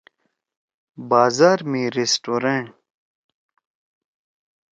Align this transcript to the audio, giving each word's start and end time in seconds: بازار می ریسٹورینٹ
بازار 1.09 1.59
می 1.71 1.83
ریسٹورینٹ 1.95 2.67